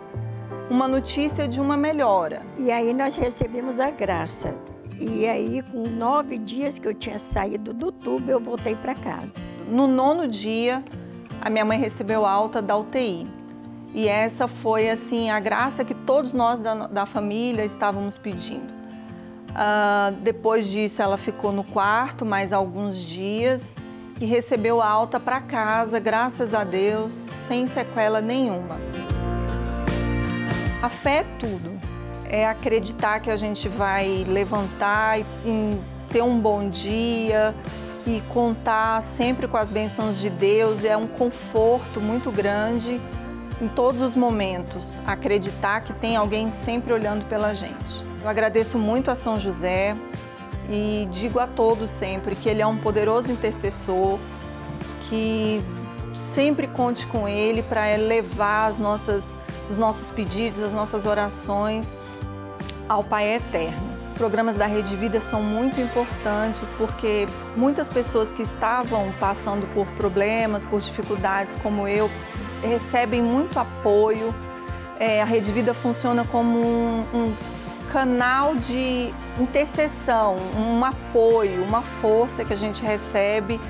uma 0.71 0.89
notícia 0.89 1.47
de 1.47 1.61
uma 1.61 1.77
melhora. 1.77 2.47
E 2.57 2.71
aí 2.71 2.95
nós 2.95 3.17
recebemos 3.17 3.79
a 3.79 3.91
graça. 3.91 4.55
E 4.99 5.27
aí, 5.27 5.61
com 5.63 5.83
nove 5.83 6.39
dias 6.39 6.79
que 6.79 6.87
eu 6.87 6.95
tinha 6.95 7.19
saído 7.19 7.75
do 7.75 7.91
tubo, 7.91 8.31
eu 8.31 8.41
voltei 8.41 8.77
para 8.77 8.95
casa. 8.95 9.43
No 9.69 9.89
nono 9.89 10.29
dia, 10.29 10.83
a 11.41 11.51
minha 11.51 11.65
mãe 11.65 11.79
recebeu 11.79 12.25
alta 12.25 12.63
da 12.63 12.77
UTI. 12.77 13.27
E 13.95 14.09
essa 14.09 14.49
foi 14.49 14.91
assim 14.91 15.31
a 15.31 15.39
graça 15.39 15.85
que 15.85 15.95
todos 15.95 16.33
nós 16.33 16.59
da, 16.59 16.89
da 16.89 17.07
família 17.07 17.65
estávamos 17.65 18.19
pedindo. 18.19 18.75
Uh, 19.51 20.13
depois 20.21 20.67
disso, 20.67 21.01
ela 21.01 21.17
ficou 21.17 21.53
no 21.53 21.63
quarto 21.63 22.27
mais 22.27 22.53
alguns 22.53 22.99
dias 22.99 23.73
e 24.21 24.27
recebeu 24.27 24.83
alta 24.83 25.21
para 25.21 25.41
casa, 25.41 26.01
graças 26.01 26.53
a 26.53 26.65
Deus, 26.65 27.13
sem 27.13 27.67
sequela 27.67 28.21
nenhuma. 28.21 28.81
A 30.83 30.89
fé 30.89 31.19
é 31.19 31.25
tudo. 31.39 31.73
É 32.29 32.47
acreditar 32.47 33.21
que 33.21 33.31
a 33.31 33.37
gente 33.37 33.69
vai 33.69 34.25
levantar 34.29 35.21
e 35.21 35.25
ter 36.09 36.21
um 36.21 36.41
bom 36.41 36.69
dia 36.69 37.55
e 38.05 38.21
contar 38.33 39.05
sempre 39.05 39.47
com 39.47 39.57
as 39.57 39.71
bênçãos 39.71 40.19
de 40.19 40.31
Deus. 40.31 40.85
É 40.85 40.97
um 40.97 41.07
conforto 41.07 42.01
muito 42.01 42.33
grande 42.33 43.01
em 43.61 43.69
todos 43.69 44.01
os 44.01 44.17
momentos, 44.17 45.01
acreditar 45.07 45.81
que 45.81 45.93
tem 45.93 46.17
alguém 46.17 46.51
sempre 46.53 46.93
olhando 46.93 47.25
pela 47.27 47.55
gente. 47.55 48.05
Eu 48.23 48.29
agradeço 48.29 48.79
muito 48.79 49.11
a 49.11 49.15
São 49.15 49.39
José 49.39 49.97
e 50.69 51.07
digo 51.11 51.39
a 51.39 51.47
todos 51.47 51.91
sempre 51.91 52.35
que 52.35 52.49
ele 52.49 52.63
é 52.63 52.67
um 52.67 52.77
poderoso 52.77 53.31
intercessor, 53.31 54.19
que 55.09 55.63
sempre 56.15 56.67
conte 56.67 57.07
com 57.07 57.29
ele 57.29 57.63
para 57.63 57.97
levar 57.97 58.67
as 58.67 58.79
nossas, 58.79 59.37
os 59.71 59.79
nossos 59.79 60.11
pedidos, 60.11 60.63
as 60.63 60.73
nossas 60.73 61.07
orações 61.07 61.97
ao 62.89 63.05
Pai 63.05 63.37
Eterno. 63.37 63.95
Programas 64.15 64.57
da 64.57 64.67
Rede 64.67 64.95
Vida 64.95 65.21
são 65.21 65.43
muito 65.43 65.81
importantes 65.81 66.73
porque 66.79 67.27
muitas 67.57 67.89
pessoas 67.89 68.31
que 68.31 68.43
estavam 68.43 69.13
passando 69.19 69.67
por 69.75 69.87
problemas, 69.97 70.65
por 70.65 70.81
dificuldades, 70.81 71.57
como 71.57 71.89
eu, 71.89 72.09
recebem 72.67 73.23
muito 73.23 73.59
apoio. 73.59 74.35
É, 74.99 75.21
a 75.21 75.25
Rede 75.25 75.53
Vida 75.53 75.75
funciona 75.75 76.25
como 76.25 76.65
um, 76.65 77.01
um 77.13 77.37
canal 77.93 78.55
de 78.57 79.13
intercessão, 79.39 80.37
um 80.57 80.85
apoio, 80.85 81.63
uma 81.63 81.83
força 81.83 82.45
que 82.45 82.53
a 82.53 82.57
gente 82.57 82.83
recebe 82.83 83.61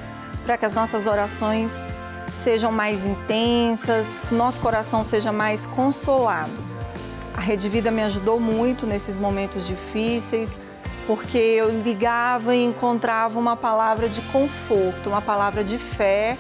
para 0.45 0.57
que 0.57 0.65
as 0.65 0.75
nossas 0.75 1.07
orações 1.07 1.73
sejam 2.43 2.71
mais 2.71 3.05
intensas, 3.07 4.07
nosso 4.31 4.61
coração 4.61 5.05
seja 5.05 5.33
mais 5.33 5.67
consolado. 5.67 6.53
A 7.37 7.41
Rede 7.41 7.69
Vida 7.69 7.91
me 7.91 8.03
ajudou 8.03 8.39
muito 8.39 8.87
nesses 8.87 9.17
momentos 9.17 9.67
difíceis, 9.67 10.57
porque 11.07 11.39
eu 11.39 11.71
ligava 11.83 12.55
e 12.55 12.63
encontrava 12.63 13.39
uma 13.39 13.57
palavra 13.57 14.09
de 14.09 14.21
conforto, 14.23 15.09
uma 15.09 15.21
palavra 15.21 15.65
de 15.65 15.79
fé 15.79 16.37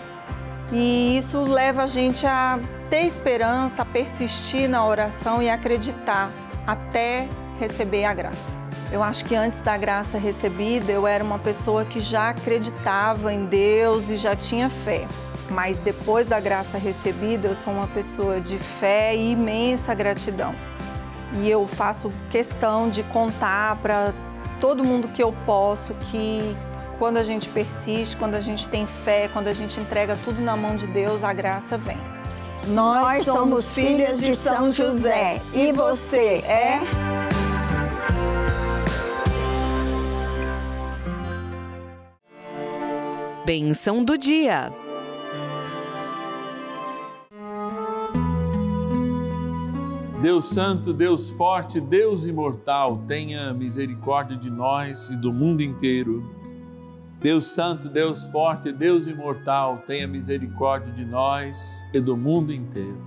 e 0.74 1.16
isso 1.16 1.44
leva 1.44 1.84
a 1.84 1.86
gente 1.86 2.26
a 2.26 2.58
ter 2.90 3.02
esperança, 3.02 3.82
a 3.82 3.84
persistir 3.84 4.68
na 4.68 4.84
oração 4.84 5.40
e 5.40 5.48
acreditar 5.48 6.30
até 6.66 7.28
receber 7.60 8.04
a 8.04 8.12
graça. 8.12 8.58
Eu 8.90 9.02
acho 9.02 9.24
que 9.24 9.36
antes 9.36 9.60
da 9.60 9.76
graça 9.76 10.18
recebida, 10.18 10.90
eu 10.90 11.06
era 11.06 11.22
uma 11.22 11.38
pessoa 11.38 11.84
que 11.84 12.00
já 12.00 12.30
acreditava 12.30 13.32
em 13.32 13.44
Deus 13.46 14.10
e 14.10 14.16
já 14.16 14.34
tinha 14.34 14.68
fé. 14.68 15.06
Mas 15.50 15.78
depois 15.78 16.26
da 16.26 16.40
graça 16.40 16.76
recebida, 16.76 17.48
eu 17.48 17.54
sou 17.54 17.72
uma 17.72 17.86
pessoa 17.86 18.40
de 18.40 18.58
fé 18.58 19.14
e 19.14 19.32
imensa 19.32 19.94
gratidão. 19.94 20.54
E 21.40 21.48
eu 21.48 21.66
faço 21.68 22.12
questão 22.30 22.88
de 22.88 23.02
contar 23.04 23.76
para 23.76 24.12
todo 24.60 24.84
mundo 24.84 25.08
que 25.08 25.22
eu 25.22 25.34
posso 25.44 25.94
que 26.10 26.56
quando 26.98 27.16
a 27.16 27.22
gente 27.22 27.48
persiste, 27.48 28.16
quando 28.16 28.34
a 28.34 28.40
gente 28.40 28.68
tem 28.68 28.86
fé, 28.86 29.28
quando 29.28 29.48
a 29.48 29.52
gente 29.52 29.80
entrega 29.80 30.16
tudo 30.24 30.40
na 30.40 30.56
mão 30.56 30.76
de 30.76 30.86
Deus, 30.86 31.22
a 31.22 31.32
graça 31.32 31.76
vem. 31.76 31.98
Nós 32.68 33.24
somos 33.24 33.72
filhas 33.74 34.18
de 34.18 34.34
São 34.34 34.70
José. 34.70 35.42
E 35.52 35.70
você 35.72 36.38
é? 36.38 36.80
Benção 43.44 44.02
do 44.02 44.16
dia. 44.16 44.72
Deus 50.22 50.46
Santo, 50.46 50.94
Deus 50.94 51.28
Forte, 51.28 51.78
Deus 51.78 52.24
Imortal, 52.24 53.02
tenha 53.06 53.52
misericórdia 53.52 54.38
de 54.38 54.48
nós 54.48 55.10
e 55.10 55.16
do 55.16 55.30
mundo 55.30 55.60
inteiro. 55.60 56.43
Deus 57.24 57.46
Santo, 57.46 57.88
Deus 57.88 58.26
Forte, 58.26 58.70
Deus 58.70 59.06
Imortal, 59.06 59.78
tenha 59.86 60.06
misericórdia 60.06 60.92
de 60.92 61.06
nós 61.06 61.82
e 61.94 61.98
do 61.98 62.18
mundo 62.18 62.52
inteiro. 62.52 62.98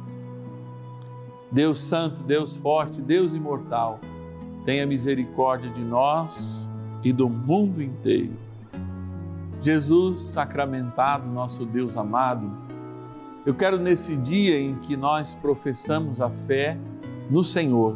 Deus 1.51 1.79
Santo, 1.79 2.23
Deus 2.23 2.57
Forte, 2.57 2.99
Deus 2.99 3.35
Imortal, 3.35 3.99
tenha 4.65 4.87
misericórdia 4.87 5.69
de 5.69 5.83
nós 5.83 6.67
e 7.03 7.13
do 7.13 7.29
mundo 7.29 7.79
inteiro. 7.79 8.33
Jesus 9.61 10.23
sacramentado, 10.23 11.27
nosso 11.27 11.63
Deus 11.63 11.95
amado, 11.95 12.51
eu 13.45 13.53
quero 13.53 13.77
nesse 13.77 14.15
dia 14.15 14.59
em 14.59 14.73
que 14.77 14.97
nós 14.97 15.35
professamos 15.35 16.21
a 16.21 16.29
fé 16.31 16.75
no 17.29 17.43
Senhor, 17.43 17.95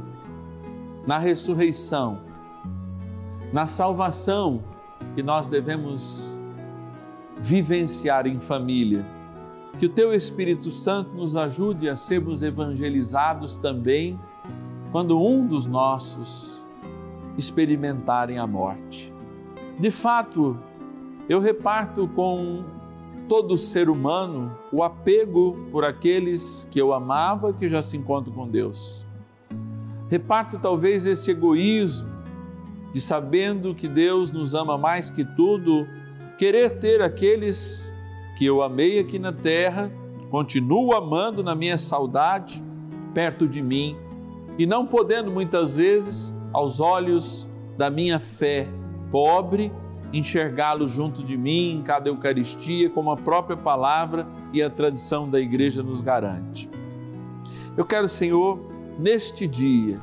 na 1.03 1.17
ressurreição, 1.17 2.19
na 3.51 3.65
salvação 3.65 4.62
que 5.15 5.24
nós 5.24 5.47
devemos 5.47 6.39
vivenciar 7.38 8.28
em 8.28 8.39
família. 8.39 9.06
Que 9.78 9.86
o 9.86 9.89
Teu 9.89 10.13
Espírito 10.13 10.69
Santo 10.69 11.13
nos 11.15 11.36
ajude 11.36 11.89
a 11.89 11.95
sermos 11.95 12.43
evangelizados 12.43 13.58
também 13.58 14.19
quando 14.91 15.19
um 15.19 15.47
dos 15.47 15.65
nossos 15.65 16.62
experimentarem 17.38 18.38
a 18.38 18.45
morte. 18.45 19.13
De 19.80 19.89
fato, 19.89 20.60
eu 21.28 21.39
reparto 21.39 22.08
com 22.10 22.63
todo 23.28 23.58
ser 23.58 23.89
humano 23.89 24.56
o 24.71 24.84
apego 24.84 25.58
por 25.71 25.86
aqueles 25.86 26.67
que 26.69 26.80
eu 26.80 26.93
amava 26.93 27.54
que 27.54 27.69
já 27.69 27.82
se 27.82 27.95
encontram 27.95 28.34
com 28.34 28.47
Deus. 28.47 29.06
Reparto 30.10 30.60
talvez 30.60 31.06
esse 31.06 31.32
egoísmo 31.32 32.11
de 32.93 32.99
sabendo 32.99 33.73
que 33.73 33.88
Deus 33.88 34.32
nos 34.32 34.54
ama 34.54 34.77
mais 34.77 35.10
que 35.10 35.23
tudo, 35.23 35.88
querer 36.38 36.80
ter 36.80 37.01
aqueles 37.01 37.93
que 38.38 38.45
eu 38.45 38.62
amei 38.62 38.99
aqui 38.99 39.19
na 39.19 39.32
terra, 39.32 39.91
continuo 40.30 40.93
amando 40.93 41.43
na 41.43 41.56
minha 41.56 41.77
saudade, 41.77 42.63
perto 43.13 43.47
de 43.47 43.62
mim, 43.62 43.95
e 44.58 44.65
não 44.65 44.86
podendo 44.86 45.32
muitas 45.32 45.75
vezes, 45.75 46.36
aos 46.54 46.80
olhos 46.80 47.47
da 47.77 47.89
minha 47.89 48.19
fé 48.19 48.67
pobre, 49.12 49.71
enxergá-lo 50.13 50.88
junto 50.88 51.23
de 51.23 51.38
mim 51.38 51.75
em 51.75 51.82
cada 51.82 52.10
Eucaristia, 52.10 52.89
como 52.89 53.12
a 53.12 53.17
própria 53.17 53.56
palavra 53.56 54.27
e 54.51 54.62
a 54.62 54.69
tradição 54.69 55.30
da 55.30 55.39
igreja 55.39 55.82
nos 55.82 56.01
garante. 56.01 56.69
Eu 57.77 57.86
quero, 57.86 58.08
Senhor, 58.10 58.60
neste 58.99 59.47
dia, 59.47 60.01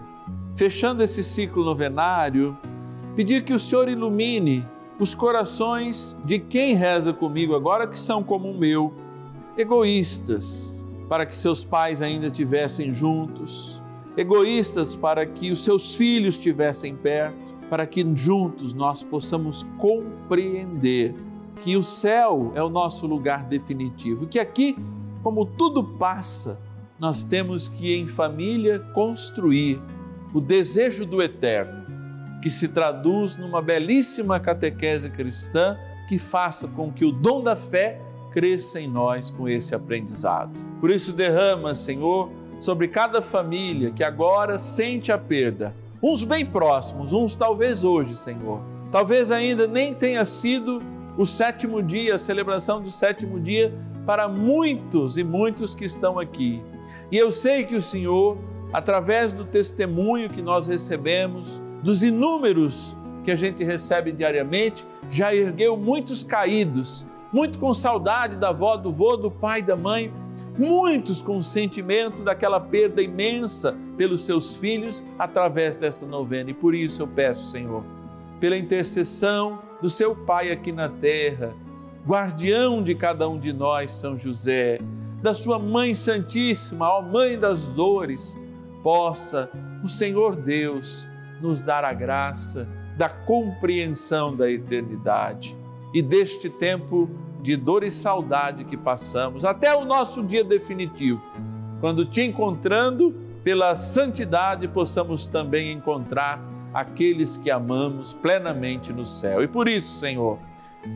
fechando 0.55 1.03
esse 1.03 1.23
ciclo 1.23 1.65
novenário, 1.65 2.57
pedir 3.19 3.43
que 3.43 3.53
o 3.53 3.59
Senhor 3.59 3.89
ilumine 3.89 4.65
os 4.97 5.13
corações 5.13 6.17
de 6.25 6.39
quem 6.39 6.75
reza 6.75 7.13
comigo 7.13 7.53
agora, 7.53 7.85
que 7.85 7.99
são 7.99 8.23
como 8.23 8.49
o 8.49 8.57
meu, 8.57 8.95
egoístas, 9.57 10.87
para 11.09 11.27
que 11.27 11.37
seus 11.37 11.65
pais 11.65 12.01
ainda 12.01 12.29
estivessem 12.29 12.95
juntos, 12.95 13.83
egoístas 14.17 14.95
para 14.95 15.27
que 15.27 15.51
os 15.51 15.65
seus 15.65 15.97
filhos 15.97 16.37
estivessem 16.37 16.95
perto, 16.95 17.57
para 17.69 17.89
que 17.89 18.07
juntos 18.15 18.73
nós 18.73 19.03
possamos 19.03 19.65
compreender 19.79 21.13
que 21.57 21.77
o 21.77 21.83
céu 21.83 22.53
é 22.55 22.63
o 22.63 22.69
nosso 22.69 23.05
lugar 23.05 23.47
definitivo, 23.47 24.29
que 24.29 24.39
aqui, 24.39 24.77
como 25.25 25.45
tudo 25.45 25.83
passa, 25.83 26.57
nós 27.01 27.25
temos 27.25 27.67
que 27.67 27.93
em 27.97 28.07
família 28.07 28.79
construir 28.95 29.83
o 30.33 30.41
desejo 30.41 31.05
do 31.05 31.21
eterno, 31.21 31.78
que 32.41 32.51
se 32.51 32.69
traduz 32.69 33.37
numa 33.37 33.61
belíssima 33.61 34.39
catequese 34.39 35.11
cristã 35.11 35.77
que 36.09 36.19
faça 36.19 36.67
com 36.69 36.93
que 36.93 37.05
o 37.05 37.13
dom 37.13 37.43
da 37.43 37.57
fé 37.57 38.01
cresça 38.31 38.81
em 38.81 38.89
nós 38.89 39.31
com 39.31 39.49
esse 39.49 39.75
aprendizado. 39.75 40.53
Por 40.81 40.91
isso 40.91 41.13
derrama, 41.13 41.75
Senhor, 41.75 42.31
sobre 42.61 42.89
cada 42.89 43.21
família 43.21 43.91
que 43.91 44.05
agora 44.05 44.59
sente 44.59 45.11
a 45.13 45.19
perda, 45.19 45.75
uns 46.03 46.25
bem 46.25 46.45
próximos, 46.45 47.13
uns 47.13 47.37
talvez 47.37 47.85
hoje, 47.85 48.17
Senhor. 48.17 48.63
Talvez 48.91 49.31
ainda 49.31 49.67
nem 49.67 49.93
tenha 49.93 50.25
sido 50.25 50.81
o 51.17 51.27
sétimo 51.27 51.83
dia, 51.83 52.15
a 52.15 52.19
celebração 52.19 52.81
do 52.81 52.91
sétimo 52.91 53.41
dia 53.41 53.75
para 54.07 54.29
muitos 54.29 55.19
e 55.19 55.25
muitos 55.25 55.75
que 55.75 55.85
estão 55.85 56.19
aqui. 56.19 56.63
E 57.11 57.19
eu 57.19 57.31
sei 57.31 57.65
que 57.65 57.75
o 57.75 57.83
Senhor, 57.83 58.39
através 58.73 59.33
do 59.33 59.45
testemunho 59.45 60.31
que 60.31 60.41
nós 60.41 60.67
recebemos, 60.67 61.61
dos 61.83 62.03
inúmeros 62.03 62.97
que 63.25 63.31
a 63.31 63.37
gente 63.37 63.63
recebe 63.63 64.13
diariamente, 64.13 64.87
já 65.11 65.35
ergueu 65.35 65.77
muitos 65.77 66.25
caídos, 66.25 67.07
muito 67.33 67.59
com 67.59 67.75
saudade 67.75 68.37
da 68.37 68.49
avó, 68.49 68.77
do 68.77 68.91
vô, 68.91 69.17
do 69.17 69.31
pai, 69.31 69.63
da 69.63 69.77
mãe, 69.77 70.13
muitos 70.57 71.21
com 71.21 71.37
o 71.37 71.43
sentimento 71.43 72.23
daquela 72.23 72.59
perda 72.61 73.03
imensa 73.03 73.77
pelos 73.97 74.25
seus 74.25 74.57
filhos 74.57 75.05
através 75.19 75.77
dessa 75.77 76.07
novena. 76.07 76.51
E 76.51 76.55
por 76.55 76.75
isso 76.75 77.03
eu 77.03 77.07
peço, 77.07 77.51
Senhor, 77.51 77.85
pela 78.41 78.57
intercessão 78.57 79.61
do 79.81 79.89
seu 79.89 80.15
Pai 80.15 80.51
aqui 80.51 80.73
na 80.73 80.89
terra, 80.89 81.55
guardião 82.07 82.83
de 82.83 82.95
cada 82.95 83.29
um 83.29 83.39
de 83.39 83.53
nós, 83.53 83.93
São 83.93 84.17
José, 84.17 84.79
da 85.23 85.35
sua 85.35 85.59
Mãe 85.59 85.95
Santíssima, 85.95 86.89
ó 86.89 87.03
Mãe 87.03 87.39
das 87.39 87.67
Dores, 87.67 88.37
possa 88.83 89.51
o 89.85 89.89
Senhor 89.89 90.37
Deus 90.37 91.08
nos 91.41 91.63
dar 91.63 91.85
a 91.85 91.93
graça 91.93 92.69
da 92.97 93.09
compreensão 93.09 94.35
da 94.35 94.51
eternidade 94.51 95.57
e 95.95 96.03
deste 96.03 96.51
tempo 96.51 97.09
de 97.41 97.57
dor 97.57 97.85
e 97.85 97.91
saudade 97.91 98.65
que 98.65 98.77
passamos, 98.77 99.45
até 99.45 99.75
o 99.75 99.85
nosso 99.85 100.23
dia 100.23 100.43
definitivo, 100.43 101.31
quando 101.81 102.05
te 102.05 102.23
encontrando 102.23 103.15
pela 103.45 103.77
santidade, 103.77 104.67
possamos 104.67 105.29
também 105.29 105.73
encontrar 105.73 106.43
aqueles 106.75 107.37
que 107.37 107.51
amamos 107.51 108.13
plenamente 108.13 108.93
no 108.93 109.07
céu. 109.07 109.43
E 109.43 109.49
por 109.49 109.69
isso, 109.69 109.99
Senhor, 109.99 110.39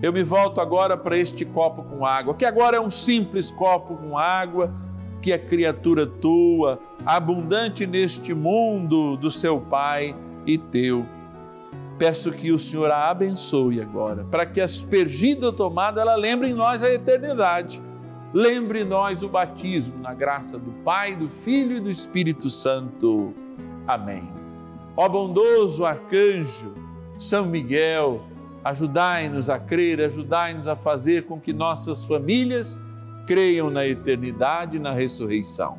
eu 0.03 0.13
me 0.13 0.23
volto 0.23 0.61
agora 0.61 0.97
para 0.97 1.17
este 1.17 1.45
copo 1.45 1.83
com 1.85 2.05
água, 2.05 2.35
que 2.35 2.45
agora 2.45 2.77
é 2.77 2.81
um 2.81 2.91
simples 2.91 3.51
copo 3.51 3.97
com 3.97 4.19
água, 4.19 4.75
que 5.23 5.33
é 5.33 5.39
criatura 5.39 6.07
tua, 6.07 6.81
abundante 7.07 7.87
neste 7.87 8.35
mundo 8.35 9.17
do 9.17 9.31
seu 9.31 9.61
Pai 9.61 10.15
e 10.47 10.59
teu 10.59 11.07
Peço 11.99 12.33
que 12.33 12.51
o 12.51 12.59
Senhor 12.59 12.91
a 12.91 13.11
abençoe 13.11 13.81
agora, 13.81 14.25
para 14.25 14.45
que 14.45 14.61
aspergida 14.61 15.53
tomada 15.53 16.01
ela 16.01 16.17
lembre 16.17 16.51
em 16.51 16.55
nós 16.55 16.83
a 16.83 16.93
eternidade. 16.93 17.81
Lembre 18.35 18.81
em 18.81 18.85
nós 18.85 19.23
o 19.23 19.29
batismo 19.29 19.99
na 20.01 20.13
graça 20.13 20.59
do 20.59 20.73
Pai, 20.83 21.15
do 21.15 21.29
Filho 21.29 21.77
e 21.77 21.81
do 21.81 21.91
Espírito 21.91 22.51
Santo. 22.51 23.33
Amém. 23.87 24.29
Ó 24.97 25.09
bondoso 25.09 25.85
arcanjo, 25.85 26.75
São 27.17 27.47
Miguel, 27.47 28.23
ajudai-nos 28.65 29.49
a 29.49 29.59
crer, 29.59 30.01
ajudai-nos 30.01 30.67
a 30.67 30.75
fazer 30.75 31.27
com 31.27 31.39
que 31.39 31.53
nossas 31.53 32.05
famílias 32.05 32.81
creiam 33.27 33.71
na 33.71 33.87
eternidade 33.87 34.77
e 34.77 34.81
na 34.81 34.93
ressurreição. 34.93 35.79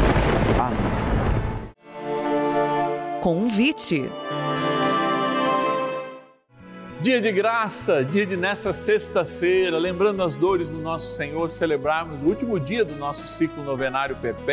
Amém. 0.61 1.01
Convite. 3.21 4.09
Dia 6.99 7.19
de 7.19 7.31
graça, 7.31 8.05
dia 8.05 8.27
de 8.27 8.37
nessa 8.37 8.71
sexta-feira, 8.73 9.79
lembrando 9.79 10.21
as 10.21 10.35
dores 10.35 10.71
do 10.71 10.77
nosso 10.77 11.15
Senhor, 11.15 11.49
celebrarmos 11.49 12.21
o 12.21 12.27
último 12.27 12.59
dia 12.59 12.85
do 12.85 12.95
nosso 12.95 13.27
ciclo 13.27 13.63
novenário 13.63 14.15
perpétuo 14.17 14.51